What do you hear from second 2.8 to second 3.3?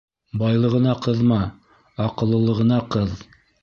ҡыҙ.